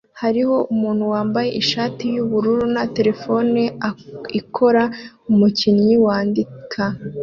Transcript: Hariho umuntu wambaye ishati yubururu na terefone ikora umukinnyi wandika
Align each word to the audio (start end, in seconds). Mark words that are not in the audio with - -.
Hariho 0.21 0.55
umuntu 0.73 1.03
wambaye 1.13 1.49
ishati 1.61 2.03
yubururu 2.15 2.63
na 2.75 2.83
terefone 2.95 3.61
ikora 4.39 4.83
umukinnyi 5.29 5.95
wandika 6.05 6.83